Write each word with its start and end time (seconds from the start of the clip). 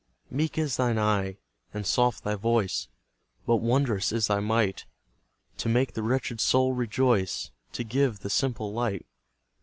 Meek 0.31 0.57
is 0.57 0.77
thine 0.77 0.97
eye 0.97 1.37
and 1.75 1.85
soft 1.85 2.23
thy 2.23 2.33
voice, 2.33 2.87
But 3.45 3.57
wondrous 3.57 4.11
is 4.11 4.25
thy 4.25 4.39
might, 4.39 4.85
To 5.59 5.69
make 5.69 5.93
the 5.93 6.01
wretched 6.01 6.41
soul 6.41 6.73
rejoice, 6.73 7.51
To 7.73 7.83
give 7.83 8.21
the 8.21 8.29
simple 8.31 8.73
light! 8.73 9.05